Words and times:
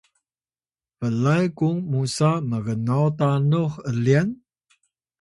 blay 0.99 1.45
kung 1.57 1.77
musa 1.91 2.31
mgnaw 2.49 3.05
tanux 3.17 3.71
’lyan? 4.03 4.29